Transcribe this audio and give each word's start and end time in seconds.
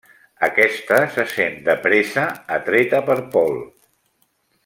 Aquesta 0.45 0.97
se 1.17 1.25
sent 1.33 1.59
de 1.67 1.75
pressa 1.83 2.25
atreta 2.57 3.05
per 3.11 3.19
Paul. 3.37 3.57